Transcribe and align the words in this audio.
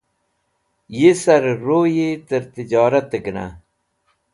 Yisarẽ 0.99 1.53
ewuri 1.57 2.09
tẽr 2.27 2.43
tijoratẽ 2.53 3.21
gẽna. 3.25 3.45